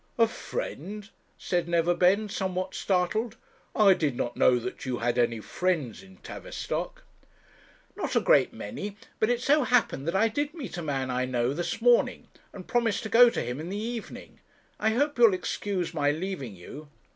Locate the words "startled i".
2.73-3.93